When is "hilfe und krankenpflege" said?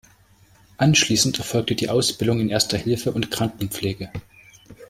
2.75-4.09